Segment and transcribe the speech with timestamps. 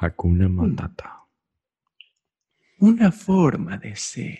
[0.00, 1.20] Hakuna Matata.
[2.78, 4.38] Una forma de ser.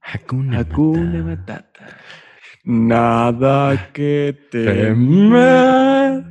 [0.00, 1.80] Hakuna, Hakuna Matata.
[1.80, 1.98] Matata.
[2.64, 6.24] Nada que temer.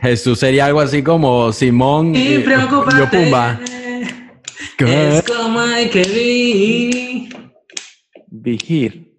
[0.00, 3.60] Jesús sería algo así como Simón y, Y yo Pumba.
[4.78, 7.52] Es como hay que vivir.
[8.28, 9.11] Vigir.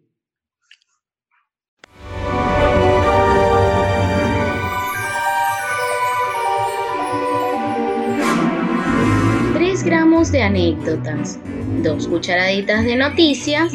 [10.31, 11.39] De anécdotas,
[11.81, 13.71] dos cucharaditas de noticias,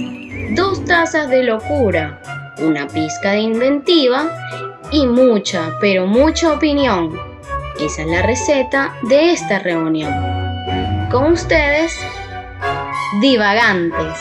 [0.55, 2.23] dos tazas de locura,
[2.59, 4.31] una pizca de inventiva
[4.91, 7.13] y mucha, pero mucha opinión.
[7.81, 10.13] Esa es la receta de esta reunión.
[11.11, 11.93] Con ustedes,
[13.21, 14.19] divagantes.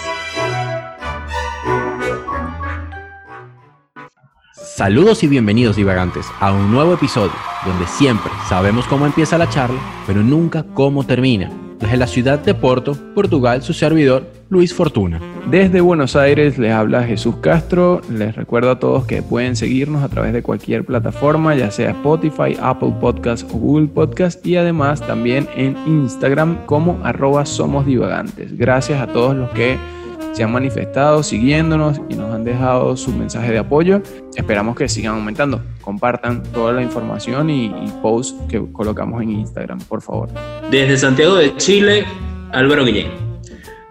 [4.51, 7.33] Saludos y bienvenidos divagantes a un nuevo episodio
[7.65, 11.49] donde siempre sabemos cómo empieza la charla, pero nunca cómo termina.
[11.79, 15.21] Desde la ciudad de Porto, Portugal, su servidor, Luis Fortuna.
[15.49, 18.01] Desde Buenos Aires les habla Jesús Castro.
[18.09, 22.57] Les recuerdo a todos que pueden seguirnos a través de cualquier plataforma, ya sea Spotify,
[22.59, 28.57] Apple Podcast o Google Podcast y además también en Instagram como arroba somos divagantes.
[28.57, 29.77] Gracias a todos los que
[30.37, 34.03] se han manifestado siguiéndonos y nos han dejado su mensaje de apoyo.
[34.35, 35.63] Esperamos que sigan aumentando.
[35.81, 40.29] Compartan toda la información y, y posts que colocamos en Instagram, por favor.
[40.69, 42.05] Desde Santiago de Chile,
[42.51, 43.07] Álvaro Guillén.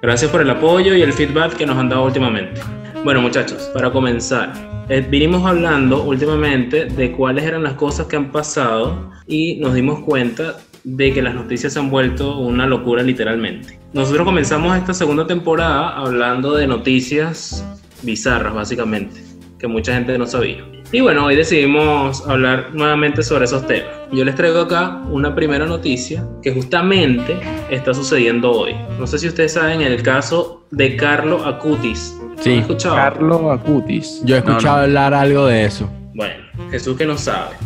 [0.00, 2.60] Gracias por el apoyo y el feedback que nos han dado últimamente.
[3.02, 4.52] Bueno muchachos, para comenzar,
[4.88, 9.98] eh, vinimos hablando últimamente de cuáles eran las cosas que han pasado y nos dimos
[10.04, 13.78] cuenta de que las noticias se han vuelto una locura literalmente.
[13.92, 17.64] Nosotros comenzamos esta segunda temporada hablando de noticias
[18.02, 19.20] bizarras básicamente,
[19.58, 20.64] que mucha gente no sabía.
[20.92, 23.88] Y bueno, hoy decidimos hablar nuevamente sobre esos temas.
[24.12, 27.36] Yo les traigo acá una primera noticia que justamente
[27.68, 28.76] está sucediendo hoy.
[29.00, 32.16] No sé si ustedes saben el caso de Carlo Acutis.
[32.36, 32.52] ¿Lo Sí.
[32.52, 32.94] escuchado?
[32.94, 34.20] Carlo Acutis.
[34.24, 34.50] Yo he No, no.
[34.52, 35.90] escuchado hablar algo de eso.
[36.14, 37.56] Bueno, Jesús que no sabe.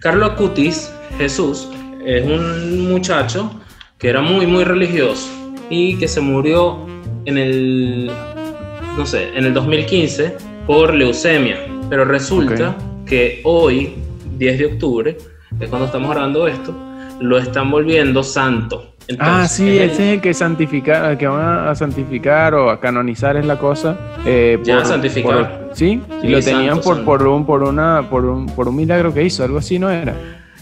[0.00, 1.68] Carlo Acutis, Jesús,
[2.06, 3.50] es un muchacho
[3.98, 5.28] que era muy, muy religioso
[5.68, 6.78] y que se murió
[7.24, 8.10] en el,
[8.96, 10.36] no sé, en el 2015
[10.66, 11.58] por leucemia.
[11.90, 13.94] Pero resulta que hoy,
[14.38, 15.16] 10 de octubre,
[15.60, 16.74] es cuando estamos grabando esto,
[17.20, 18.92] lo están volviendo santo.
[19.20, 23.36] Ah, sí, es ese es el que santificar, que van a- santificar o a canonizar
[23.36, 23.96] es la cosa.
[24.24, 25.66] eh, Ya santificar.
[25.68, 27.04] por- sí, y Sí, lo tenían santo, por, santo.
[27.04, 30.14] por un por una por un por un milagro que hizo, algo así no era.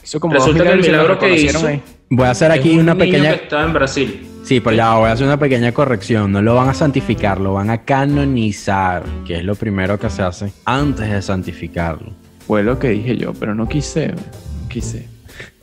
[0.04, 1.82] Hizo como Resulta que el milagro que reconocieron hizo- ahí.
[2.10, 3.30] Voy a hacer aquí un una niño pequeña...
[3.30, 4.26] que está en Brasil.
[4.44, 6.30] Sí, pero ya voy a hacer una pequeña corrección.
[6.30, 10.22] No lo van a santificar, lo van a canonizar, que es lo primero que se
[10.22, 12.12] hace antes de santificarlo.
[12.46, 15.08] Fue lo que dije yo, pero no quise, no quise.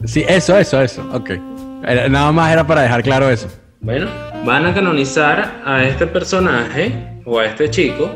[0.05, 1.07] Sí, eso, eso, eso.
[1.13, 1.29] Ok.
[1.87, 3.47] Era- Nada más era para dejar claro eso.
[3.81, 4.07] Bueno,
[4.45, 8.09] van a canonizar a este personaje o a este chico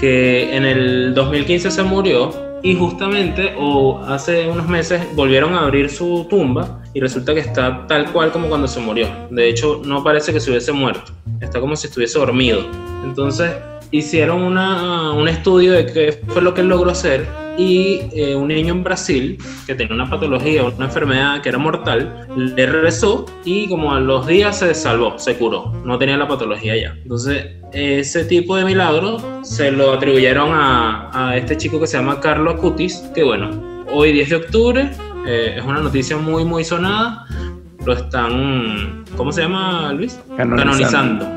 [0.00, 2.32] que en el 2015 se murió
[2.64, 7.86] y justamente o hace unos meses volvieron a abrir su tumba y resulta que está
[7.86, 9.06] tal cual como cuando se murió.
[9.30, 12.64] De hecho, no parece que se hubiese muerto, está como si estuviese dormido.
[13.04, 13.52] Entonces,
[13.98, 18.48] hicieron una- un estudio de qué fue lo que él logró hacer y eh, un
[18.48, 23.68] niño en Brasil que tenía una patología, una enfermedad que era mortal, le rezó y
[23.68, 26.96] como a los días se salvó, se curó, no tenía la patología ya.
[27.02, 32.18] Entonces, ese tipo de milagro se lo atribuyeron a, a este chico que se llama
[32.20, 33.50] Carlos Acutis, que bueno,
[33.92, 34.90] hoy 10 de octubre
[35.26, 37.24] eh, es una noticia muy, muy sonada.
[37.86, 40.18] Lo están, ¿cómo se llama Luis?
[40.36, 40.64] Canonizando.
[40.64, 41.33] Canonizando.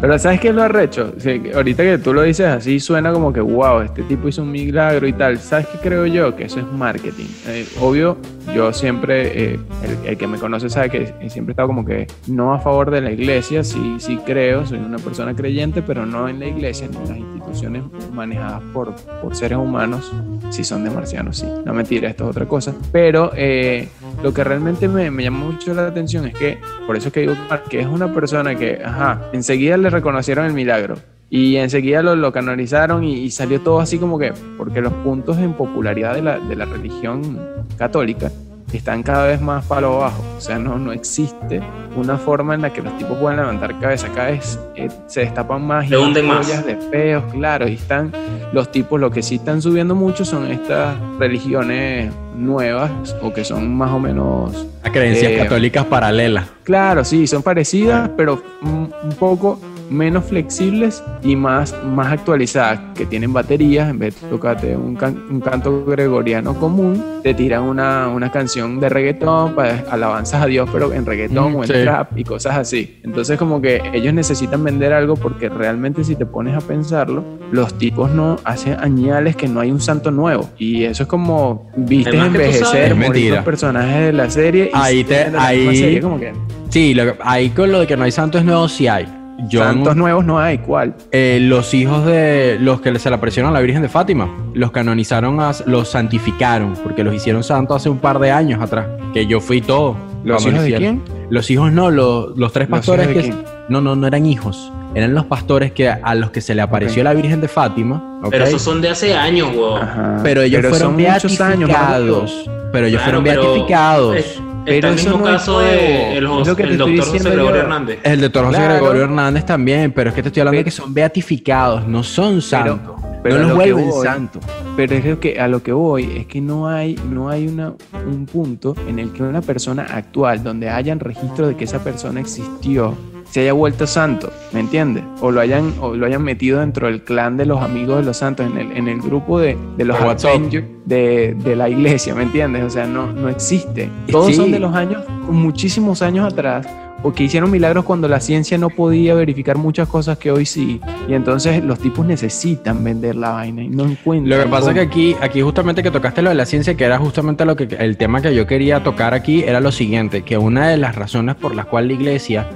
[0.00, 1.14] Pero ¿sabes qué es lo arrecho?
[1.16, 4.50] O ahorita que tú lo dices así suena como que wow, este tipo hizo un
[4.50, 5.38] milagro y tal.
[5.38, 6.36] ¿Sabes qué creo yo?
[6.36, 7.26] Que eso es marketing.
[7.46, 8.18] Eh, obvio,
[8.54, 12.06] yo siempre, eh, el, el que me conoce sabe que siempre he estado como que
[12.26, 16.28] no a favor de la iglesia, sí, sí creo, soy una persona creyente, pero no
[16.28, 17.82] en la iglesia ni en las instituciones
[18.12, 20.12] manejadas por, por seres humanos,
[20.50, 21.46] si son de marcianos, sí.
[21.64, 22.74] No mentira, esto es otra cosa.
[22.92, 23.88] Pero eh,
[24.22, 27.20] lo que realmente me, me llama mucho la atención es que, por eso es que
[27.20, 27.34] digo
[27.70, 30.96] que es una persona que, ajá, enseguida le reconocieron el milagro.
[31.28, 35.38] Y enseguida lo, lo canonizaron y, y salió todo así como que, porque los puntos
[35.38, 37.40] en popularidad de la, de la religión
[37.76, 38.30] católica
[38.72, 40.22] están cada vez más palo abajo.
[40.36, 41.60] O sea, no, no existe
[41.96, 44.08] una forma en la que los tipos puedan levantar cabeza.
[44.14, 46.46] Cada vez eh, se destapan más y Se hunden más.
[46.66, 47.66] de feos, claro.
[47.66, 48.12] Y están
[48.52, 52.90] los tipos, lo que sí están subiendo mucho son estas religiones nuevas
[53.22, 56.44] o que son más o menos A creencias Eh, católicas paralelas.
[56.62, 59.58] Claro, sí, son parecidas, pero un, un poco
[59.90, 65.22] menos flexibles y más, más actualizadas, que tienen baterías, en vez de tocarte un, can-
[65.30, 70.68] un canto gregoriano común, te tiran una, una canción de reggaetón, para alabanzas a Dios,
[70.72, 71.74] pero en reggaetón Mm, o en sí.
[71.82, 72.98] trap y cosas así.
[73.04, 77.22] Entonces como que ellos necesitan vender algo porque realmente si te pones a pensarlo,
[77.52, 80.48] los tipos no hacen añales que no hay un santo nuevo.
[80.58, 85.04] Y eso es como viste Además envejecer, morir los personajes de la serie y Ahí
[85.04, 86.32] te- ahí- serie, como que
[86.70, 89.06] Sí, lo que- ahí con lo de que no hay santos nuevos sí hay.
[89.50, 90.94] Yo en- santos nuevos no hay, ¿cuál?
[91.12, 94.70] eh, los hijos de los que se le aparecieron a la Virgen de Fátima, los
[94.70, 99.26] canonizaron, a- los santificaron, porque los hicieron santos hace un par de años atrás, que
[99.26, 99.96] yo fui todo.
[100.24, 101.02] ¿Los hijos de quién?
[101.30, 103.20] Los hijos no, los, los tres ¿Los pastores de que...
[103.22, 103.44] quién?
[103.68, 104.72] No, no, no eran hijos.
[104.94, 107.04] Eran los pastores que a los que se le apareció Ok.
[107.04, 108.20] la Virgen de Fátima.
[108.30, 109.80] Pero esos son de hace años, weón.
[110.22, 112.50] Pero ellos fueron son muchos años, beatificados.
[112.72, 114.16] pero ellos Claro, fueron pero beatificados.
[114.66, 117.60] Pero Está el eso mismo no caso de el, doctor José Gregorio.
[117.62, 118.00] Hernández.
[118.02, 118.74] El doctor José Claro.
[118.74, 122.42] Gregorio Hernández también, pero es que te estoy hablando de que son beatificados, no son
[122.42, 122.96] santos.
[123.22, 124.42] pero no los vuelven santos.
[124.76, 127.72] Pero es lo que a lo que voy es que no hay no hay una,
[128.06, 132.18] un punto en el que una persona actual donde hayan registro de que esa persona
[132.20, 132.94] existió
[133.30, 135.04] se haya vuelto santo, ¿me entiendes?
[135.20, 138.16] O lo hayan o lo hayan metido dentro del clan de los amigos de los
[138.16, 139.96] santos en el, en el grupo de, de los.
[140.00, 142.62] Avengers de, de la iglesia, ¿me entiendes?
[142.64, 143.90] O sea, no no existe.
[144.10, 144.34] Todos Sí.
[144.34, 146.66] son de los años muchísimos años atrás
[147.02, 150.80] o que hicieron milagros cuando la ciencia no podía verificar muchas cosas que hoy sí.
[151.08, 154.28] Y entonces los tipos necesitan vender la vaina y no encuentran.
[154.28, 156.84] Lo que pasa es que aquí, aquí justamente que tocaste lo de la ciencia, que
[156.84, 160.38] era justamente lo que el tema que yo quería tocar aquí, era lo siguiente, que
[160.38, 162.48] una de las razones por las cuales la iglesia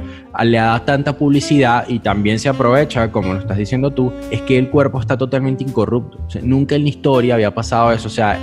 [0.42, 4.58] le da tanta publicidad y también se aprovecha, como lo estás diciendo tú, es que
[4.58, 6.18] el cuerpo está totalmente incorrupto.
[6.26, 8.08] O sea, nunca en la historia había pasado eso.
[8.08, 8.38] O sea,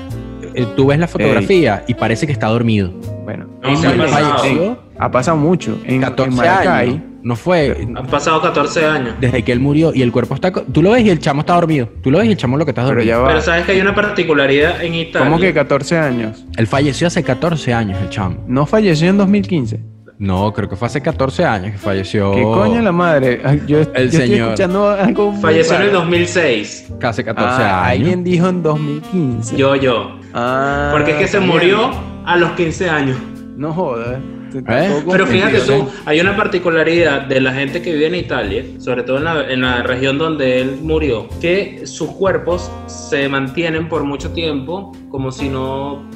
[0.53, 2.91] eh, tú ves la fotografía y parece que está dormido.
[3.27, 4.45] Bueno, No, ha pasado.
[4.45, 5.77] en- ha pasado mucho.
[5.83, 7.01] En, en 14 Maracay, años.
[7.23, 9.15] No fue Han pasado 14 años.
[9.19, 10.49] desde que él murió y el cuerpo está...
[10.49, 11.89] Tú lo ves y el chamo está dormido.
[12.01, 13.09] Tú lo ves y el chamo lo que está pero dormido.
[13.17, 13.27] ya va.
[13.27, 15.27] Pero sabes que hay una particularidad en Italia.
[15.27, 16.45] ¿Cómo que 14 años?
[16.55, 18.37] Él falleció hace 14 años, el chamo.
[18.47, 19.81] ¿No falleció en 2015?
[20.19, 22.31] No, creo que fue hace 14 años que falleció.
[22.31, 23.41] ¿Qué coño la madre?
[23.67, 24.39] Yo, estoy señor.
[24.51, 25.99] escuchando algo Falleció en el raro.
[25.99, 26.93] 2006.
[26.97, 27.99] Casi 14 Ah, años.
[28.03, 29.57] alguien dijo en 2015.
[29.57, 30.17] Yo, yo.
[30.33, 31.91] Ah, Porque es que se murió
[32.27, 33.17] a los 15 años.
[33.55, 34.19] No jodas.
[34.19, 35.03] ¿Eh?
[35.11, 39.17] Pero fíjate tú, hay una particularidad de la gente que vive en Italia, sobre todo
[39.17, 44.31] en la, en la región donde él murió, que sus cuerpos se mantienen por mucho
[44.31, 46.07] tiempo como si no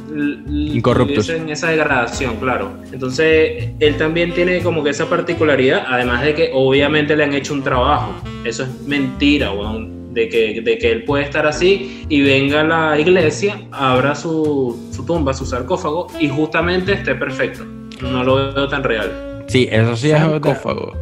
[0.48, 1.28] Incorruptos.
[1.28, 2.72] tuviesen esa degradación, claro.
[2.92, 7.54] Entonces, él también tiene como que esa particularidad, además de que obviamente le han hecho
[7.54, 8.14] un trabajo.
[8.44, 10.01] Eso es mentira, weón.
[10.12, 14.90] De que, de que él puede estar así y venga a la iglesia, abra su,
[14.92, 17.66] su tumba, su sarcófago y justamente esté perfecto.
[18.02, 19.44] No lo veo tan real.
[19.48, 20.18] Sí, eso sí es.
[20.20, 20.94] Sarcófago.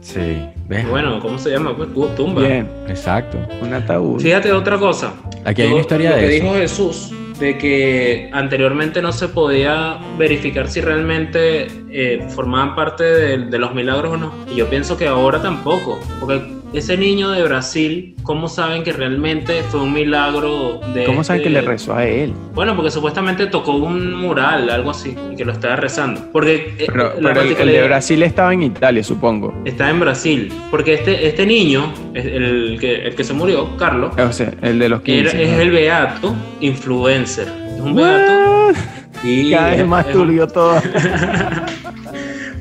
[0.00, 0.38] Sí,
[0.68, 0.88] ¿ves?
[0.88, 1.76] Bueno, ¿cómo se llama?
[1.76, 2.42] Pues tu- tumba.
[2.42, 3.38] Bien, Exacto.
[3.62, 4.20] un ataúd.
[4.20, 5.12] Fíjate otra cosa.
[5.44, 6.44] Aquí hay Lo- una historia lo de que eso.
[6.44, 13.38] dijo Jesús, de que anteriormente no se podía verificar si realmente eh, formaban parte de,
[13.46, 14.32] de los milagros o no.
[14.50, 15.98] Y yo pienso que ahora tampoco.
[16.20, 16.40] Porque
[16.72, 21.04] ese niño de Brasil, ¿cómo saben que realmente fue un milagro de...
[21.04, 22.32] ¿Cómo saben que este- le rezó a él?
[22.54, 26.20] Bueno, porque supuestamente tocó un mural, algo así, y que lo estaba rezando.
[26.32, 29.54] Porque eh, Pero, la pero el, el de Brasil estaba en Italia, supongo.
[29.64, 30.52] está en Brasil.
[30.70, 34.88] Porque este, este niño, el que, el que se murió, Carlos, O sea, el de
[34.88, 35.20] los 15.
[35.30, 37.48] era- es el beato influencer.
[37.76, 38.78] Es un beato.
[39.24, 40.80] Y Cada vez más turbio todo.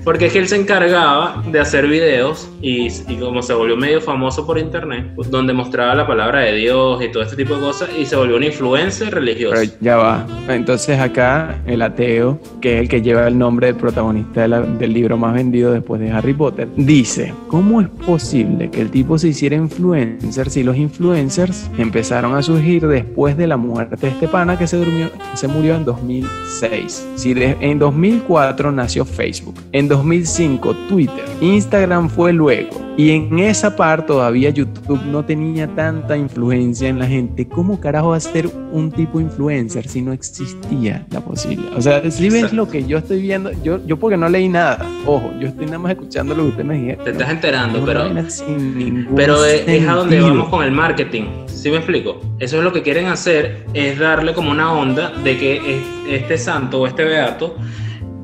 [0.03, 4.45] Porque es que él se encargaba de hacer videos y, como se volvió medio famoso
[4.45, 7.89] por internet, pues, donde mostraba la palabra de Dios y todo este tipo de cosas,
[7.97, 9.61] y se volvió un influencer religioso.
[9.79, 10.25] Ya va.
[10.47, 15.17] Entonces acá el ateo, que es el que lleva el nombre del protagonista del libro
[15.17, 19.55] más vendido después de Harry Potter, dice, ¿cómo es posible que el tipo se hiciera
[19.55, 24.67] influencer si los influencers empezaron a surgir después de la muerte de este pana que
[24.67, 27.07] se, durmió, se murió en 2006?
[27.15, 29.55] Si en 2004 nació Facebook,
[29.91, 32.79] 2005 Twitter, Instagram fue luego.
[32.97, 37.47] Y en esa parte todavía YouTube no tenía tanta influencia en la gente.
[37.47, 41.75] ¿Cómo carajo va a ser un tipo influencer si no existía la posibilidad?
[41.77, 44.85] O sea, si ves lo que yo estoy viendo, yo, yo porque no leí nada,
[45.05, 47.03] ojo, yo estoy nada más escuchando lo que usted me dijeron.
[47.05, 48.03] Te estás enterando, pero,
[49.15, 51.23] pero es, es a donde vamos con el marketing.
[51.47, 52.19] ¿Sí me explico?
[52.39, 55.83] Eso es lo que quieren hacer, es darle como una onda de que es-
[56.21, 57.55] este santo o este beato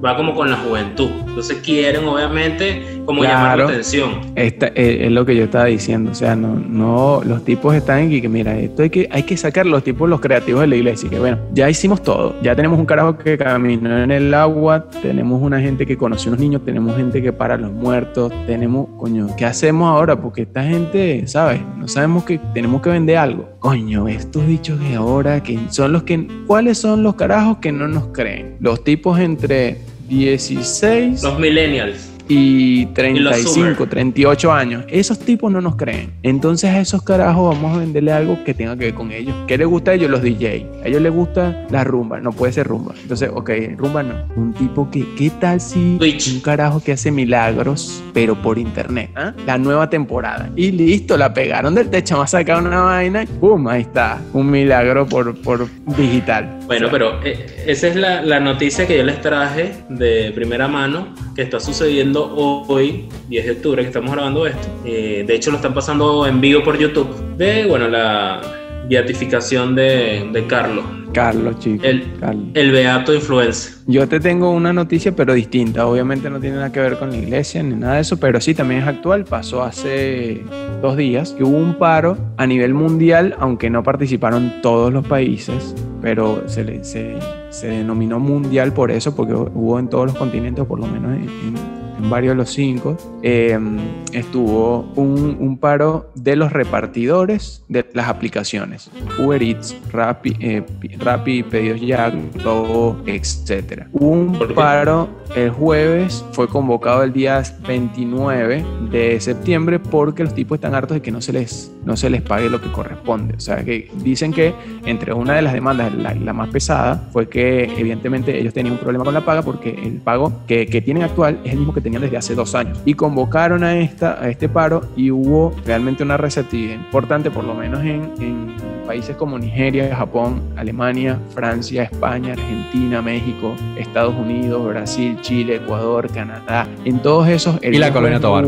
[0.04, 1.10] va como con la juventud.
[1.38, 4.22] Entonces quieren, obviamente, como llamar la atención.
[4.34, 6.10] Esta, eh, es, lo que yo estaba diciendo.
[6.10, 9.38] O sea, no, no, los tipos están aquí que, mira, esto hay que, hay que
[9.38, 11.08] sacar los tipos, los creativos de la iglesia.
[11.12, 12.41] Que bueno, ya hicimos todo.
[12.41, 16.34] Ya tenemos un carajo que caminó en el agua, tenemos una gente que conoció a
[16.34, 20.20] unos niños, tenemos gente que para los muertos, tenemos, coño, ¿qué hacemos ahora?
[20.20, 21.62] Porque esta gente, ¿sabes?
[21.77, 23.48] No sabemos que tenemos que vender algo.
[23.60, 27.88] Coño, estos bichos de ahora, que son los que, ¿cuáles son los carajos que no
[27.88, 28.58] nos creen?
[28.60, 29.77] Los tipos entre
[30.08, 31.24] 16.
[31.24, 34.86] Los millennials y 35, 38 años.
[34.88, 36.14] Esos tipos no nos creen.
[36.24, 39.36] Entonces a esos carajos vamos a venderle algo que tenga que ver con ellos.
[39.48, 40.10] ¿Qué les gusta a ellos?
[40.10, 40.68] Los DJ.
[40.84, 42.20] A ellos les gusta la rumba.
[42.20, 42.94] No puede ser rumba.
[43.02, 44.16] Entonces, ok, rumba no.
[44.36, 45.98] Un tipo que, ¿qué tal si
[46.34, 49.10] un carajo que hace milagros, pero por internet?
[49.16, 49.34] ¿ah?
[49.46, 50.50] La nueva temporada.
[50.56, 53.68] Y listo, la pegaron del techo, vamos a sacar una vaina y ¡pum!
[53.68, 54.22] Ahí está.
[54.34, 56.57] Un milagro por, por digital.
[56.68, 61.16] Bueno, pero eh, esa es la, la noticia que yo les traje de primera mano
[61.34, 62.34] que está sucediendo
[62.68, 64.68] hoy, 10 de octubre, que estamos grabando esto.
[64.86, 67.38] Eh, de hecho, lo están pasando en vivo por YouTube.
[67.38, 68.42] De, bueno, la
[68.90, 70.84] beatificación de, de Carlos.
[71.18, 71.84] Carlos, chicos.
[71.84, 73.74] El, el beato influencer.
[73.88, 75.88] Yo te tengo una noticia, pero distinta.
[75.88, 78.54] Obviamente no tiene nada que ver con la iglesia ni nada de eso, pero sí
[78.54, 79.26] también es actual.
[79.26, 80.44] Pasó hace
[80.80, 85.74] dos días que hubo un paro a nivel mundial, aunque no participaron todos los países,
[86.04, 87.18] pero se, le, se,
[87.50, 91.24] se denominó mundial por eso, porque hubo en todos los continentes, por lo menos en
[91.24, 93.77] en varios de los cinco, em,
[94.13, 100.63] estuvo un, un, paro de los repartidores de las aplicaciones, Uber Eats, Rappi, eh,
[101.00, 102.13] Rappi Pedidos Ya,
[102.44, 103.88] todo, etc.
[103.92, 110.74] Un paro el jueves, fue convocado el día 29 de septiembre porque los tipos están
[110.74, 113.36] hartos de que no se les, no se les pague lo que corresponde.
[113.36, 114.54] O sea, que dicen que
[114.86, 118.80] entre una de las demandas, la, la más pesada, fue que evidentemente ellos tenían un
[118.80, 121.82] problema con la paga porque el pago que, que tienen actual es el mismo que
[121.88, 122.77] tenían desde hace dos años.
[122.84, 127.53] Y convocaron a, esta, a este paro y hubo realmente una receptividad importante, por lo
[127.53, 135.17] menos en, en países como Nigeria, Japón, Alemania, Francia, España, Argentina, México, Estados Unidos, Brasil,
[135.22, 136.67] Chile, Ecuador, Canadá.
[136.84, 137.58] En todos esos...
[137.63, 138.46] y la colonia Tobar.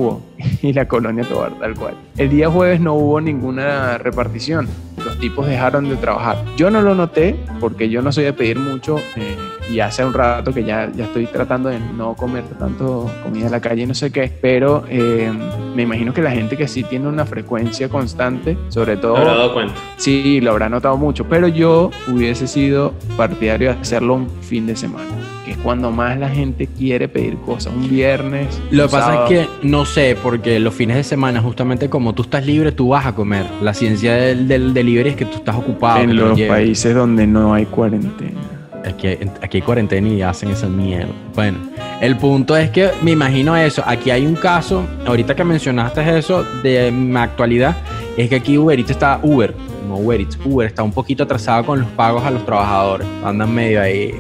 [0.62, 1.94] y la colonia Tobar, tal cual.
[2.18, 4.68] El día jueves no hubo ninguna repartición.
[5.06, 6.44] Los tipos dejaron de trabajar.
[6.58, 8.98] Yo no lo noté porque yo no soy de pedir mucho.
[9.16, 9.38] Eh,
[9.70, 13.52] y hace un rato que ya, ya estoy tratando de no comer tanto comida en
[13.52, 15.32] la calle, no sé qué, pero eh,
[15.76, 19.14] me imagino que la gente que sí tiene una frecuencia constante, sobre todo...
[19.14, 19.74] ¿Lo habrá dado cuenta?
[19.98, 24.76] Sí, lo habrá notado mucho, pero yo hubiese sido partidario de hacerlo un fin de
[24.76, 25.06] semana
[25.46, 28.62] que es cuando más la gente quiere pedir cosas, un viernes.
[28.72, 32.24] Lo que pasa es que no sé, porque los fines de semana, justamente como tú
[32.24, 33.46] estás libre, tú vas a comer.
[33.62, 36.02] La ciencia del, del delivery es que tú estás ocupado.
[36.02, 38.59] En los países donde no hay cuarentena.
[38.90, 39.08] Aquí,
[39.42, 41.12] aquí hay cuarentena y hacen esa mierda.
[41.36, 41.58] Bueno,
[42.02, 43.84] el punto es que me imagino eso.
[43.86, 47.78] Aquí hay un caso, ahorita que mencionaste eso de mi actualidad,
[48.18, 49.54] es que aquí Uber Eats está Uber,
[49.88, 53.08] no Uber Eats, Uber está un poquito atrasado con los pagos a los trabajadores.
[53.24, 54.14] Andan medio ahí.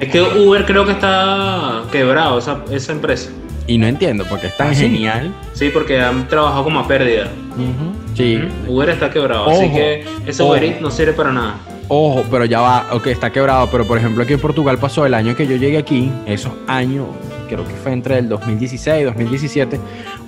[0.00, 3.30] Es que Uber creo que está quebrado, esa, esa empresa.
[3.66, 5.34] Y no entiendo, porque es tan genial.
[5.52, 7.28] Sí, porque han trabajado como a pérdida.
[8.14, 8.40] Sí.
[8.66, 11.56] Uber está quebrado, así que ese Uber Eats no sirve para nada.
[11.88, 15.14] Ojo, pero ya va, ok, está quebrado, pero por ejemplo aquí en Portugal pasó el
[15.14, 17.06] año que yo llegué aquí, esos años,
[17.48, 19.80] creo que fue entre el 2016 y 2017,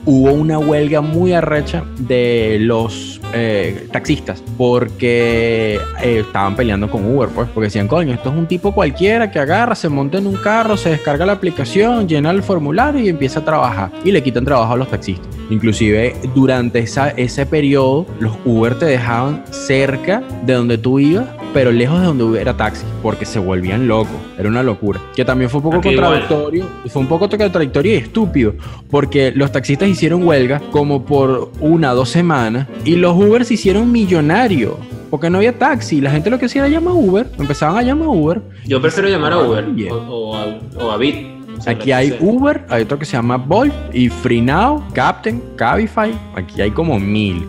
[0.04, 7.28] hubo una huelga muy arrecha de los eh, taxistas porque eh, estaban peleando con Uber,
[7.28, 10.36] pues, porque decían, coño, esto es un tipo cualquiera que agarra, se monta en un
[10.36, 13.90] carro, se descarga la aplicación, llena el formulario y empieza a trabajar.
[14.04, 15.28] Y le quitan trabajo a los taxistas.
[15.50, 21.72] Inclusive durante esa, ese periodo, los Uber te dejaban cerca de donde tú ibas pero
[21.72, 24.16] lejos de donde hubiera taxi, porque se volvían locos.
[24.38, 25.00] Era una locura.
[25.14, 26.66] Que también fue un poco contradictorio.
[26.88, 28.54] Fue un poco contradictorio y estúpido,
[28.90, 33.54] porque los taxistas hicieron huelga como por una o dos semanas y los Uber se
[33.54, 34.74] hicieron millonarios.
[35.10, 37.82] Porque no había taxi, la gente lo que hacía era llamar a Uber, empezaban a
[37.82, 38.42] llamar a Uber.
[38.66, 41.38] Yo prefiero llamar a Uber o, a, o a Bit.
[41.66, 46.12] Aquí hay Uber, hay otro que se llama Bolt y FreeNow, Captain, Cabify.
[46.34, 47.46] Aquí hay como mil.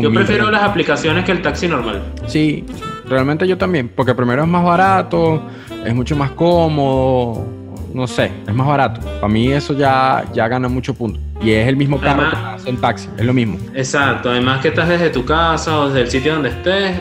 [0.00, 2.02] Yo prefiero las aplicaciones que el taxi normal.
[2.26, 2.64] Sí,
[3.08, 3.90] realmente yo también.
[3.94, 5.42] Porque primero es más barato,
[5.84, 7.46] es mucho más cómodo.
[7.94, 9.00] No sé, es más barato.
[9.20, 11.20] Para mí eso ya, ya gana mucho punto.
[11.42, 13.58] Y es el mismo carro que hace el taxi, es lo mismo.
[13.74, 16.96] Exacto, además que estás desde tu casa o desde el sitio donde estés,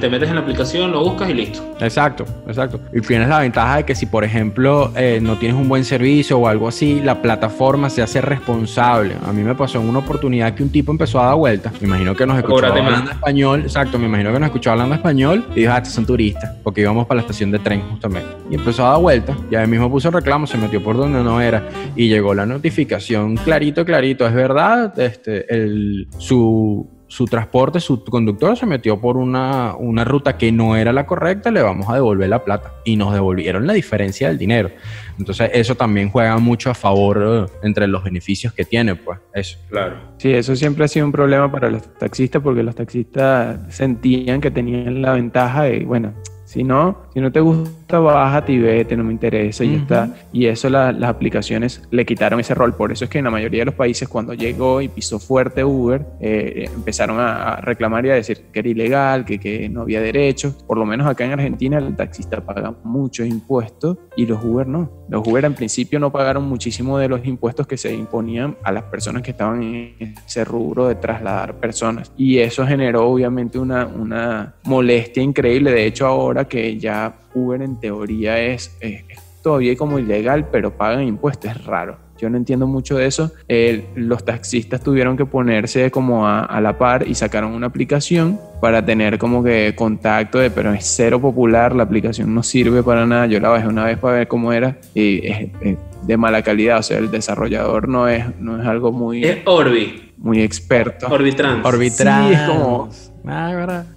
[0.00, 1.76] te metes en la aplicación, lo buscas y listo.
[1.80, 2.80] Exacto, exacto.
[2.92, 6.38] Y tienes la ventaja de que si, por ejemplo, eh, no tienes un buen servicio
[6.38, 9.14] o algo así, la plataforma se hace responsable.
[9.26, 11.80] A mí me pasó en una oportunidad que un tipo empezó a dar vueltas.
[11.80, 12.92] Me imagino que nos escuchó Cóbrate más.
[12.92, 13.60] hablando español.
[13.62, 16.80] Exacto, me imagino que nos escuchó hablando español y dijo, ah, estos son turistas, porque
[16.80, 18.28] íbamos para la estación de tren justamente.
[18.50, 19.36] Y empezó a dar vueltas.
[19.50, 21.68] Y ahí mismo puso reclamo, se metió por donde no era.
[21.94, 24.26] Y llegó la notificación clarito, clarito.
[24.26, 30.36] Es verdad, este, el, su, su transporte, su conductor se metió por una, una ruta
[30.36, 32.72] que no era la correcta, le vamos a devolver la plata.
[32.84, 34.70] Y nos devolvieron la diferencia del dinero.
[35.18, 39.58] Entonces eso también juega mucho a favor eh, entre los beneficios que tiene, pues eso.
[39.68, 39.96] Claro.
[40.18, 44.50] Sí, eso siempre ha sido un problema para los taxistas porque los taxistas sentían que
[44.50, 46.12] tenían la ventaja de, bueno,
[46.56, 49.82] si no, si no te gusta, bájate y vete, no me interesa y ya Ujú.
[49.82, 50.08] está.
[50.32, 52.74] Y eso la- las aplicaciones le quitaron ese rol.
[52.74, 55.62] Por eso es que en la mayoría de los países cuando llegó y pisó fuerte
[55.62, 59.82] Uber, eh, empezaron a, a reclamar y a decir que era ilegal, que, que no
[59.82, 60.54] había derechos.
[60.66, 64.90] Por lo menos acá en Argentina el taxista paga muchos impuestos y los Uber no.
[65.10, 68.84] Los Uber en principio no pagaron muchísimo de los impuestos que se imponían a las
[68.84, 72.10] personas que estaban en ese rubro de trasladar personas.
[72.16, 75.70] Y eso generó obviamente una, una molestia increíble.
[75.70, 80.72] De hecho ahora que ya Uber en teoría es, es- es todavía como ilegal, pero
[80.76, 81.98] pagan impuestos, es raro.
[82.18, 83.30] Yo no entiendo mucho de eso.
[83.46, 88.40] Eh, los taxistas tuvieron que ponerse como a, a la par y sacaron una aplicación
[88.60, 93.04] para tener como que contacto de, pero es cero popular, la aplicación no sirve para
[93.06, 93.26] nada.
[93.26, 95.76] Yo la bajé una vez para ver cómo era y es, es
[96.06, 100.12] de mala calidad, o sea, el desarrollador no es, no es algo muy, Es Orbi,
[100.16, 101.08] muy experto.
[101.08, 101.64] Orbitrans.
[101.66, 102.28] Orbitrans.
[102.28, 102.88] Sí, es como-.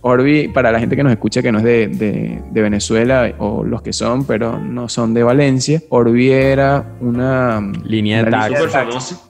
[0.02, 3.64] Orbi, para la gente que nos escucha que no es de, de- de Venezuela o
[3.64, 8.54] los que son, pero no son de Valencia, Orbi era una Línea de taxi.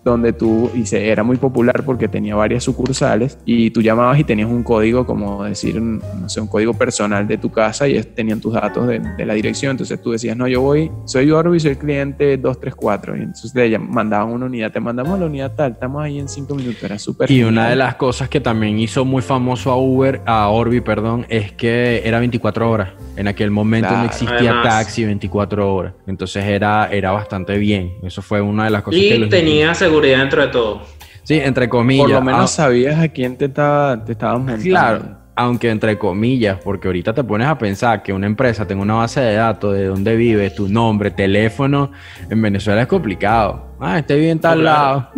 [0.04, 4.24] donde tú, y se, era muy popular porque tenía varias sucursales y tú llamabas y
[4.24, 8.40] tenías un código, como decir, no sé, un código personal de tu casa y tenían
[8.40, 9.72] tus datos de, de la dirección.
[9.72, 13.18] Entonces tú decías, no, yo voy, soy Orbi, soy el cliente 234.
[13.18, 16.28] Y entonces te mandaban una unidad, te mandamos a la unidad tal, estamos ahí en
[16.28, 19.76] cinco minutos, era súper Y una de las cosas que también hizo muy famoso a
[19.78, 19.89] Uber,
[20.26, 22.90] a Orbi, perdón, es que era 24 horas.
[23.16, 24.64] En aquel momento no existía Además.
[24.64, 25.94] taxi 24 horas.
[26.08, 27.94] Entonces era, era bastante bien.
[28.04, 30.82] Eso fue una de las cosas que Y los- tenía seguridad dentro de todo.
[31.24, 32.04] Sí, entre comillas.
[32.06, 34.64] Por lo menos Ah, sabías a quién te estaba, te estabas montando.
[34.64, 38.96] Claro, aunque entre comillas, porque ahorita te pones a pensar que una empresa tenga una
[38.96, 41.92] base de datos de dónde vives, tu nombre, teléfono,
[42.30, 43.76] en Venezuela es complicado.
[43.80, 44.88] Ah, este vive en tal Claro.
[44.98, 45.10] lado.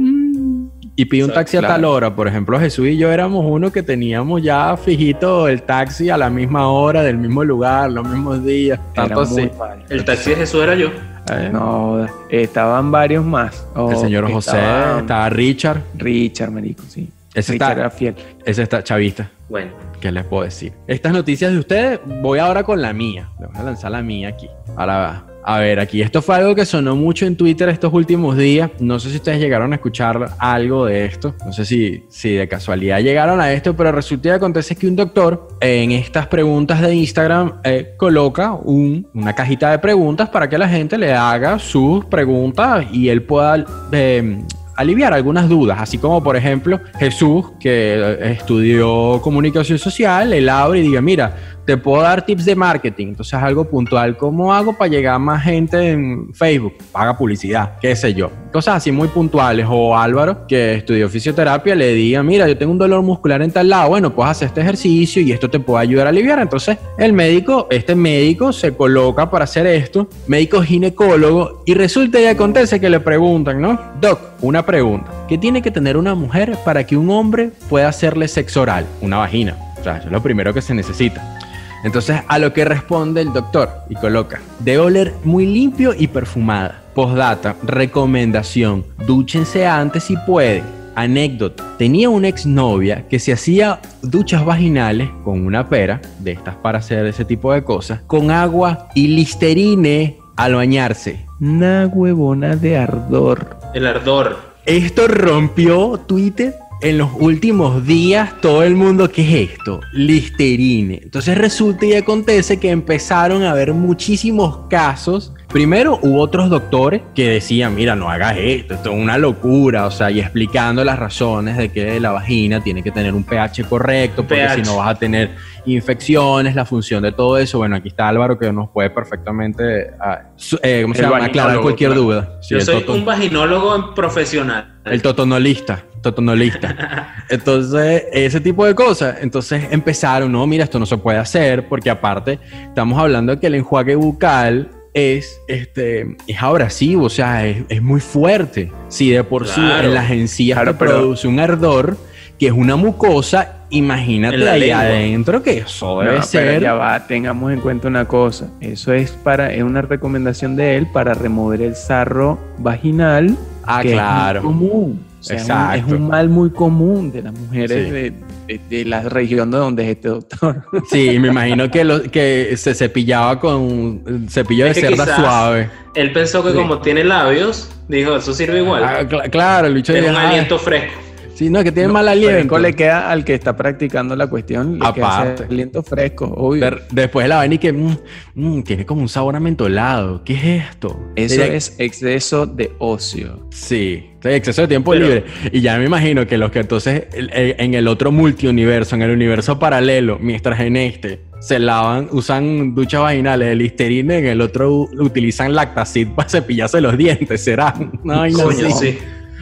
[1.02, 2.16] Y pide un taxi a tal hora.
[2.16, 6.30] Por ejemplo, Jesús y yo éramos uno que teníamos ya fijito el taxi a la
[6.30, 8.80] misma hora, del mismo lugar, los mismos días.
[8.94, 9.52] Era Tanto muy así.
[9.58, 9.84] mal.
[9.90, 10.90] El taxi de Jesús era yo.
[11.32, 13.66] Eh, No, estaban varios más.
[13.76, 17.10] El Oh, señor José, estaba estaba Richard, Richard, marico, sí.
[17.34, 18.16] Ese Richard está- era fiel.
[18.46, 19.30] ese está chavista.
[19.50, 20.74] Bueno, ¿Qué les puedo decir?
[20.88, 23.30] Estas noticias de ustedes, voy ahora con la mía.
[23.40, 24.48] Le voy a lanzar la mía aquí.
[24.76, 26.02] Ahora, a ver, aquí.
[26.02, 28.70] Esto fue algo que sonó mucho en Twitter estos últimos días.
[28.80, 31.34] No sé si ustedes llegaron a escuchar algo de esto.
[31.46, 34.96] No sé si, si de casualidad llegaron a esto, pero resulta y acontece que un
[34.96, 40.58] doctor en estas preguntas de Instagram eh, coloca un- una cajita de preguntas para que
[40.58, 43.66] la gente le haga sus preguntas y él pueda...
[43.92, 44.40] eh,
[44.78, 50.80] aliviar algunas dudas, así como por ejemplo Jesús, que eh, estudió comunicación social, él abre
[50.80, 54.90] y diga, mira, te puedo dar tips de marketing, entonces algo puntual, ¿cómo hago para
[54.90, 56.74] llegar a más gente en Facebook?
[56.92, 61.94] Paga publicidad, qué sé yo, cosas así muy puntuales, o Álvaro, que estudió fisioterapia, le
[61.94, 65.22] diga, mira, yo tengo un dolor muscular en tal lado, bueno, puedes hacer este ejercicio
[65.22, 69.44] y esto te puede ayudar a aliviar, entonces el médico, este médico se coloca para
[69.46, 73.80] hacer esto, médico ginecólogo, y resulta y acontece que le preguntan, ¿no?
[74.00, 75.12] Doc, una pregunta.
[75.28, 78.86] ¿Qué tiene que tener una mujer para que un hombre pueda hacerle sexo oral?
[79.02, 79.56] Una vagina.
[79.80, 81.40] O sea, eso es lo primero que se necesita.
[81.84, 86.82] Entonces, a lo que responde el doctor y coloca, debe oler muy limpio y perfumada.
[86.94, 90.64] Postdata, recomendación, dúchense antes si pueden.
[90.94, 96.80] Anécdota, tenía una exnovia que se hacía duchas vaginales con una pera, de estas para
[96.80, 101.26] hacer ese tipo de cosas, con agua y listerine al bañarse.
[101.40, 103.58] Una huevona de ardor.
[103.74, 104.52] el ardor.
[104.66, 108.40] Esto rompió Twitter en los últimos días.
[108.42, 109.82] Todo el mundo, ¿qué es esto?
[109.94, 111.00] Listerine.
[111.04, 115.34] Entonces resulta y acontece que empezaron a haber muchísimos casos.
[115.52, 119.92] Primero hubo otros doctores que decían, mira, no hagas esto, esto es una locura, o
[119.92, 124.24] sea, y explicando las razones de que la vagina tiene que tener un pH correcto,
[124.24, 124.56] porque pH.
[124.56, 125.32] si no vas a tener
[125.66, 127.58] infecciones, la función de todo eso.
[127.58, 130.22] Bueno, aquí está Álvaro que nos puede perfectamente, ah,
[130.64, 131.26] eh, ¿cómo se llama?
[131.26, 132.02] Aclarar cualquier claro.
[132.04, 132.38] duda.
[132.42, 134.80] Sí, yo soy toto- un vaginólogo profesional.
[134.86, 135.84] el totonolista.
[136.02, 137.14] totonolista.
[137.30, 139.18] Entonces, ese tipo de cosas.
[139.20, 143.48] Entonces empezaron, no, mira, esto no se puede hacer, porque aparte estamos hablando de que
[143.48, 148.72] el enjuague bucal es, este, es abrasivo, o sea, es, es muy fuerte.
[148.90, 151.98] Si de por sí en las encías Claro, te pero- produce un ardor,
[152.38, 154.80] que es una mucosa, imagínate ahí lengua.
[154.82, 156.62] adentro que eso debe No, pero ser.
[156.62, 158.50] ya va, tengamos en cuenta una cosa.
[158.60, 163.38] Eso es para, es una recomendación de él para remover el sarro vaginal.
[163.64, 164.40] Ah, que claro.
[164.40, 165.06] Es muy común.
[165.20, 165.96] O sea, es un- Es, Exacto.
[165.96, 167.92] un, mal muy común de las mujeres Sí.
[167.92, 168.14] de,
[168.60, 170.64] de- de la región de donde es este doctor.
[170.90, 175.70] Sí, me imagino que, lo, que se cepillaba con cepillo de Es que cerda suave.
[175.96, 176.56] Él pensó que Sí.
[176.56, 178.84] como tiene labios, dijo, eso sirve igual.
[178.84, 181.00] Ah, cla- claro, el bicho Tiene un dijo, "Ah, aliento fresco.
[181.34, 182.34] Sí, no, que tiene No, mal aliento.
[182.36, 185.46] fresco le queda al que está practicando la cuestión, le Aparte.
[185.46, 186.70] aliento fresco, obvio.
[186.70, 187.98] De- después de la vaina y que mm,
[188.36, 190.24] mm, tiene como un sabor amentolado.
[190.24, 191.00] ¿Qué es esto?
[191.16, 193.48] Eso es exceso de ocio.
[193.52, 195.24] Sí, sí, exceso de tiempo Pero- libre.
[195.52, 199.58] Y ya me imagino que los que entonces en el otro multiuniverso, en el universo
[199.58, 205.56] paralelo, mientras en este se lavan, usan duchas vaginales de Listerine, en el otro utilizan
[205.56, 207.44] Lactacid para cepillarse los dientes.
[207.44, 207.74] ¿Será?
[208.04, 209.00] No, vaina Coño, sí.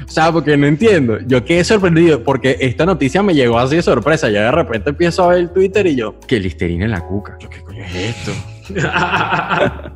[0.09, 1.19] O sea, porque no entiendo.
[1.27, 4.27] Yo quedé sorprendido porque esta noticia me llegó así de sorpresa.
[4.31, 7.37] Ya de repente empiezo a ver el Twitter y yo, que Listerine en la cuca.
[7.39, 8.31] Yo, ¿Qué coño es esto?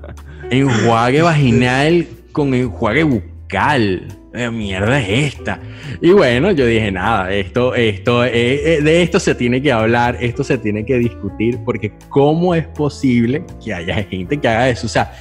[0.52, 4.08] Enjuague vaginal con enjuague bucal.
[4.32, 5.60] ¿Qué mierda es esta?
[6.00, 10.18] Y bueno, yo dije, nada, esto, esto, eh, eh, de esto se tiene que hablar,
[10.22, 14.86] esto se tiene que discutir, porque ¿cómo es posible que haya gente que haga eso?
[14.86, 15.12] O sea,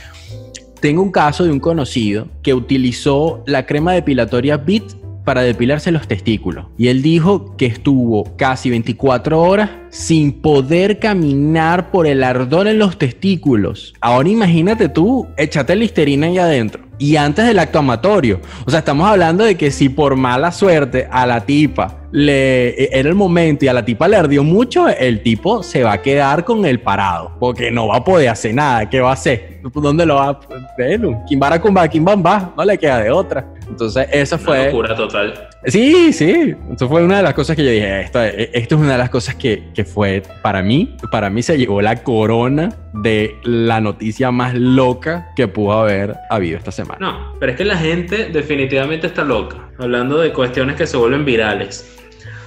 [0.82, 4.82] tengo un caso de un conocido que utilizó la crema depilatoria Bit
[5.24, 6.66] para depilarse los testículos.
[6.76, 12.80] Y él dijo que estuvo casi 24 horas sin poder caminar por el ardor en
[12.80, 13.94] los testículos.
[14.00, 16.82] Ahora imagínate tú, échate listerina ahí adentro.
[16.98, 18.40] Y antes del acto amatorio.
[18.66, 22.90] O sea, estamos hablando de que si por mala suerte a la tipa le e,
[22.92, 26.02] era el momento y a la tipa le ardió mucho, el tipo se va a
[26.02, 27.32] quedar con el parado.
[27.40, 28.88] Porque no va a poder hacer nada.
[28.88, 29.60] ¿Qué va a hacer?
[29.74, 30.40] ¿Dónde lo va a
[30.76, 31.20] verlo?
[31.28, 32.52] Kimbara kumba, kimbamba.
[32.56, 33.46] No le queda de otra.
[33.68, 34.66] Entonces, esa Una fue.
[34.66, 35.48] locura total.
[35.66, 36.54] Sí, sí.
[36.74, 38.00] Eso fue una de las cosas que yo dije.
[38.02, 40.96] Esto, esto es una de las cosas que, que fue para mí.
[41.10, 46.58] Para mí se llevó la corona de la noticia más loca que pudo haber habido
[46.58, 46.98] esta semana.
[47.00, 49.70] No, pero es que la gente definitivamente está loca.
[49.78, 52.01] Hablando de cuestiones que se vuelven virales.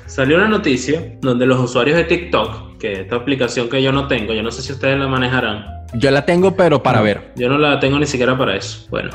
[0.06, 4.34] Salió una noticia donde los usuarios de TikTok, que esta aplicación que yo no tengo,
[4.34, 5.66] yo no sé si ustedes la manejarán.
[5.96, 7.32] Yo la tengo, pero para ver.
[7.36, 8.86] Yo no la tengo ni siquiera para eso.
[8.92, 9.10] Bueno,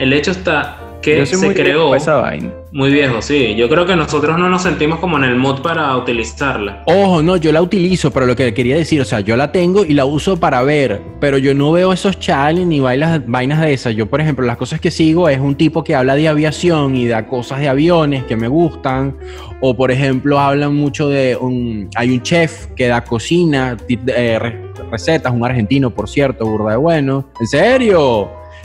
[0.00, 2.50] el hecho está que Yo soy se muy creó esa vaina.
[2.72, 3.54] muy viejo, sí.
[3.56, 6.82] Yo creo que nosotros no nos sentimos como en el mood para utilizarla.
[6.86, 9.84] Ojo, no, yo la utilizo, pero lo que quería decir, o sea, yo la tengo
[9.84, 13.72] y la uso para ver, pero yo no veo esos challenges ni bailas, vainas de
[13.74, 13.94] esas.
[13.94, 17.06] Yo, por ejemplo, las cosas que sigo es un tipo que habla de aviación y
[17.06, 19.16] da cosas de aviones que me gustan,
[19.60, 24.60] o por ejemplo, hablan mucho de un, hay un chef que da cocina, eh, re-
[24.90, 27.26] recetas, un argentino, por cierto, burda de bueno.
[27.40, 28.00] ¿En serio?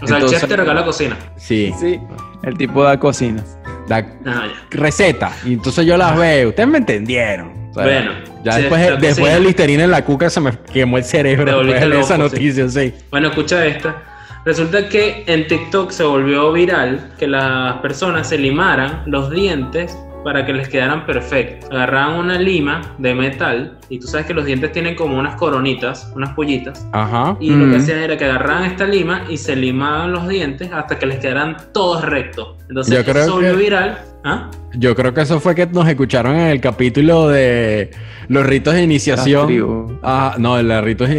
[0.01, 1.17] O sea, Entonces- el chef te regala cocina.
[1.35, 1.99] Sí, Sí,
[2.43, 3.57] el tipo da cocinas.
[3.87, 6.49] da Ah, recetas, y entonces yo las veo.
[6.49, 7.51] Ustedes me entendieron.
[7.69, 8.11] O sea, Bueno,
[8.43, 9.33] Ya después, de después cocina.
[9.35, 12.35] del listerina en la cuca se me quemó el cerebro después de esa loco, sí.
[12.35, 12.93] noticia, sí.
[13.11, 14.03] Bueno, escucha esta.
[14.45, 20.45] Resulta que en TikTok se volvió viral que las personas se limaran los dientes para
[20.45, 21.69] que les quedaran perfectos.
[21.71, 26.11] Agarraban una lima de metal y tú sabes que los dientes tienen como unas coronitas,
[26.15, 26.87] unas pollitas.
[26.91, 27.37] Ajá.
[27.39, 27.81] Y lo que Mm.
[27.81, 31.57] hacían era que agarraban esta lima y se limaban los dientes hasta que les quedaran
[31.73, 32.55] todos rectos.
[32.67, 33.97] Entonces Yo creo se volvió que- viral.
[34.25, 34.51] ¿Ah?
[34.73, 37.89] Yo creo que eso fue que nos escucharon en el capítulo de
[38.27, 39.99] los ritos de iniciación.
[40.03, 41.09] Ah, no, los ritos.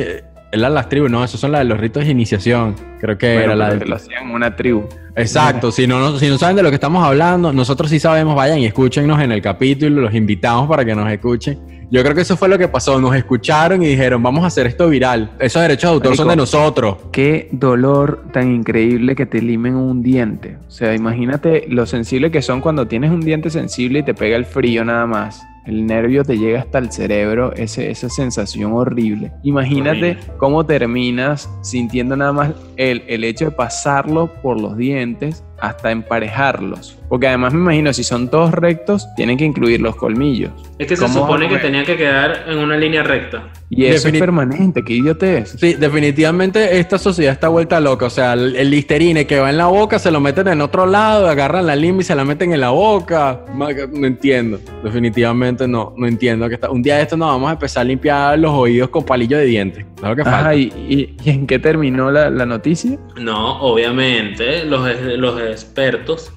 [0.53, 2.75] Era las tribus, no, esos son las de los ritos de iniciación.
[3.01, 3.87] Creo que Bueno, era la de.
[3.87, 4.85] lo hacían una tribu.
[5.15, 8.35] Exacto, si no, no- si no saben de lo que estamos hablando, nosotros sí sabemos,
[8.35, 11.59] vayan y escúchenos en el capítulo, los invitamos para que nos escuchen.
[11.93, 14.67] Yo creo que eso fue lo que pasó, nos escucharon y dijeron, vamos a hacer
[14.69, 15.33] esto viral.
[15.41, 16.97] Esos derechos de autor son de nosotros.
[17.11, 20.57] Qué dolor tan increíble que te limen un diente.
[20.69, 24.37] O sea, imagínate lo sensible que son cuando tienes un diente sensible y te pega
[24.37, 25.43] el frío nada más.
[25.71, 29.31] El nervio te llega hasta el cerebro, ese, esa sensación horrible.
[29.45, 30.19] Imagínate Horrible.
[30.37, 36.97] cómo terminas sintiendo nada más el, el hecho de pasarlo por los dientes hasta emparejarlos.
[37.09, 40.51] Porque además me imagino, si son todos rectos, tienen que incluir los colmillos.
[40.79, 41.63] Es que se ¿Cómo supone que vamos a ver?
[41.63, 43.49] tenía que quedar en una línea recta.
[43.69, 45.51] Y eso Definit- es permanente, qué idiotez.
[45.59, 48.07] Sí, definitivamente esta sociedad está vuelta loca.
[48.07, 50.87] O sea, el, el listerine que va en la boca se lo meten en otro
[50.87, 53.41] lado, agarran la lima y se la meten en la boca.
[53.55, 54.59] No entiendo.
[54.83, 56.71] Definitivamente no, no entiendo que está.
[56.71, 59.45] Un día de esto nos vamos a empezar a limpiar los oídos con palillo de
[59.45, 59.85] dientes.
[59.97, 60.39] Es lo que falta.
[60.41, 62.99] Ajá, ¿y, y- y en qué terminó la, la noticia?
[63.17, 66.33] No, obviamente los, los expertos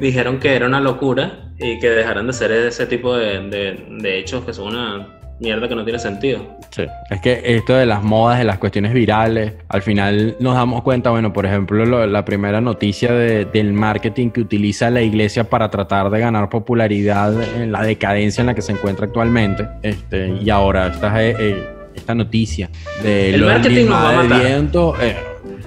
[0.00, 4.18] dijeron que era una locura y que dejaran de hacer ese tipo de, de- de
[4.18, 6.58] hechos que son una mierda que no tiene sentido.
[6.70, 6.82] Sí.
[7.10, 11.10] Es que esto de las modas, de las cuestiones virales, al final nos damos cuenta,
[11.10, 15.70] bueno, por ejemplo, lo- la primera noticia de- del marketing que utiliza la iglesia para
[15.70, 19.66] tratar de ganar popularidad en la decadencia en la que se encuentra actualmente.
[19.82, 22.68] Este, y ahora esta, eh, eh, esta noticia
[23.02, 24.44] de El marketing nos va a matar.
[24.46, 25.16] viento, eh,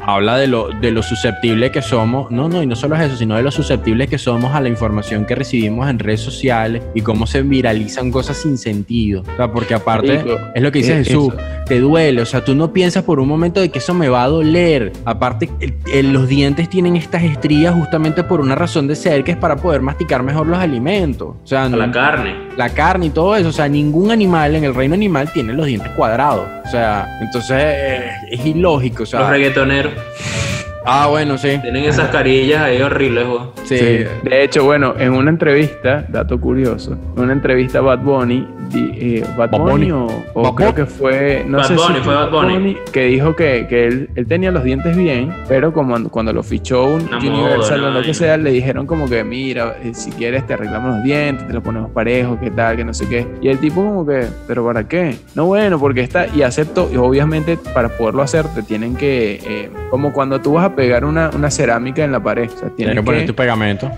[0.05, 2.31] habla de lo, de lo susceptible que somos.
[2.31, 4.69] No, no, y no solo es eso, sino de lo susceptibles que somos a la
[4.69, 9.21] información que recibimos en redes sociales y cómo se viralizan cosas sin sentido.
[9.33, 10.37] O sea, porque aparte, Rico.
[10.55, 11.43] es lo que dice Eh, Jesús, eso.
[11.65, 12.21] te duele.
[12.21, 14.91] O sea, tú no piensas por un momento de que eso me va a doler.
[15.05, 19.31] Aparte, el- el- los dientes tienen estas estrías justamente por una razón de ser, que
[19.31, 21.35] es para poder masticar mejor los alimentos.
[21.43, 22.35] O sea, no- la carne.
[22.57, 23.49] la carne y todo eso.
[23.49, 26.47] O sea, ningún animal en el reino animal tiene los dientes cuadrados.
[26.65, 29.03] O sea, entonces eh, es ilógico.
[29.03, 30.50] O sea, Los reggaetoneros Later.
[30.85, 31.57] Ah, bueno, sí.
[31.61, 33.25] tienen esas carillas ahí horribles.
[33.63, 33.77] Sí.
[33.77, 34.03] Sí.
[34.23, 38.91] De hecho, bueno, en una entrevista, dato curioso, en una entrevista a Bad Bunny, di-
[38.97, 39.91] eh, Bad, Bad Bunny, Bunny.
[39.91, 40.73] o, o Bad creo Bunny.
[40.73, 42.77] que fue, no Bad sé Bunny, si fue Bad Bunny.
[42.91, 46.83] que dijo que, que él, él tenía los dientes bien, pero como cuando lo fichó
[46.85, 50.11] un Una Universal moda, o lo que sea, le dijeron como que, mira, eh, si
[50.11, 53.27] quieres te arreglamos los dientes, te los ponemos parejos, qué tal, que no sé qué.
[53.41, 55.15] Y el tipo como que, pero ¿para qué?
[55.35, 59.69] No, bueno, porque está, y acepto, y obviamente para poderlo hacer te tienen que, eh,
[59.89, 62.95] como cuando tú vas a pegar una, una cerámica en la pared, o sea, tienen
[62.95, 63.91] que poner tu pegamento.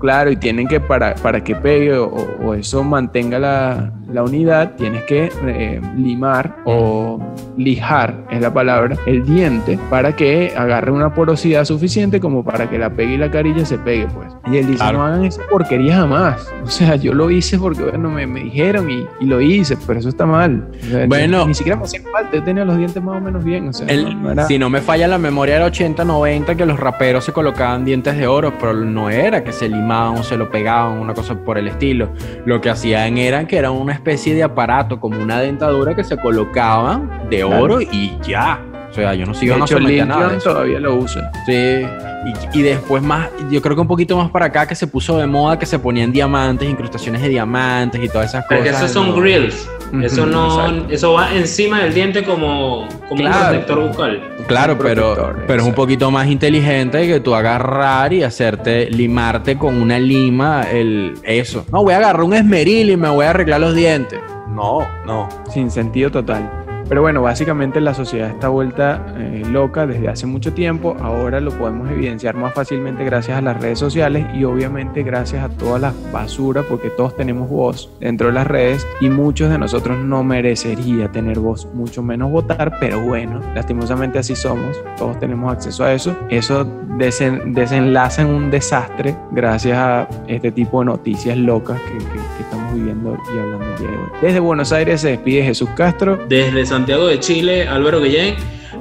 [0.00, 4.74] Claro, y tienen que, para, para que pegue o, o eso mantenga la, la unidad,
[4.76, 7.18] tienes que eh, limar o
[7.56, 12.78] lijar, es la palabra, el diente para que agarre una porosidad suficiente como para que
[12.78, 14.32] la pegue y la carilla se pegue, pues.
[14.46, 14.98] Y él dice, Claro.
[14.98, 16.46] no hagan esa porquería jamás.
[16.64, 19.98] O sea, yo lo hice porque, bueno, me, me dijeron y, y lo hice, pero
[19.98, 20.68] eso está mal.
[20.82, 21.46] O sea, Bueno.
[21.46, 23.86] Ni siquiera me hacía falta, yo tenía los dientes más o menos bien, o sea,
[23.88, 27.24] El- no- no era- Si no me falla la memoria, era 80-90 que los raperos
[27.24, 30.98] se colocaban dientes de oro, pero no era que se limaban o se lo pegaban,
[30.98, 32.10] una cosa por el estilo.
[32.44, 36.16] Lo que hacían era que era una especie de aparato, como una dentadura que se
[36.16, 37.62] colocaban de Claro.
[37.62, 38.60] oro y ya.
[38.88, 40.50] O sea, yo no de sigo a hecho, someter a nada de eso.
[40.50, 41.30] todavía lo usa.
[41.44, 44.86] Sí, y, y después más, yo creo que un poquito más para acá que se
[44.86, 48.62] puso de moda que se ponían diamantes, incrustaciones de diamantes y todas esas cosas.
[48.62, 49.16] que esos son ¿no?
[49.20, 49.68] grills.
[50.02, 50.92] Eso no, exacto.
[50.94, 53.36] eso va encima del diente como, como Claro.
[53.38, 54.22] un protector bucal.
[54.46, 59.80] Claro, pero, pero es un poquito más inteligente que tú agarrar y hacerte, limarte con
[59.80, 61.66] una lima el eso.
[61.72, 64.20] No, voy a agarrar un esmeril y me voy a arreglar los dientes.
[64.48, 65.28] No, no.
[65.52, 66.65] Sin sentido total.
[66.88, 70.96] Pero bueno, básicamente la sociedad está vuelta eh, loca desde hace mucho tiempo.
[71.00, 75.48] Ahora lo podemos evidenciar más fácilmente gracias a las redes sociales y obviamente gracias a
[75.48, 79.98] todas las basuras, porque todos tenemos voz dentro de las redes y muchos de nosotros
[79.98, 84.76] no merecería tener voz, mucho menos votar, pero bueno, lastimosamente así somos.
[84.96, 86.16] Todos tenemos acceso a eso.
[86.30, 86.64] Eso
[86.98, 92.04] desen- desenlaza en un desastre gracias a este tipo de noticias locas que, que-
[92.36, 94.08] que estamos viviendo y hablando el día de hoy.
[94.22, 96.18] Desde Buenos Aires se despide Jesús Castro.
[96.28, 98.36] Desde Santiago de Chile, Álvaro Guillén.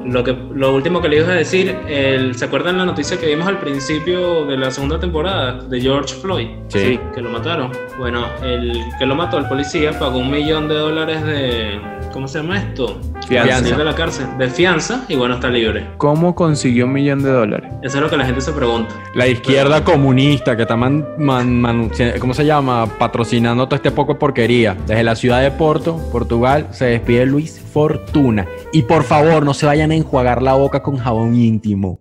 [0.06, 3.28] Lo, que, lo último que le iba a decir, el- ¿se acuerdan la noticia que
[3.28, 6.48] vimos al principio de la segunda temporada de George Floyd?
[6.70, 7.00] Sí.
[7.14, 7.72] Que lo mataron.
[7.98, 11.80] Bueno, el que lo mató, el policía, pagó un millón de dólares de.
[12.14, 12.98] ¿Cómo se llama esto?
[13.28, 13.76] Fianza.
[13.76, 14.26] De la cárcel.
[14.38, 15.86] De fianza y bueno, está libre.
[15.98, 17.74] ¿Cómo consiguió un millón de dólares?
[17.84, 18.96] Eso es lo que la gente se pregunta.
[19.16, 22.86] La izquierda comunista que está man- man- man- ¿cómo se llama?
[22.98, 24.78] Patrocinando todo este poco de porquería.
[24.88, 28.46] Desde la ciudad de Porto, Portugal, se despide Luis Fortuna.
[28.72, 32.00] Y por favor, no se a enjuagar la boca con jabón íntimo.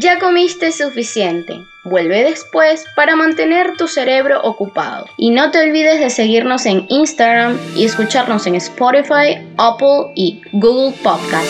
[0.00, 1.54] Ya comiste suficiente.
[1.84, 5.06] Vuelve después para mantener tu cerebro ocupado.
[5.16, 10.94] Y no te olvides de seguirnos en Instagram y escucharnos en Spotify, Apple y Google
[11.02, 11.48] Podcast.